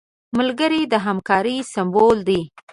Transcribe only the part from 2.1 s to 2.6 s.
دی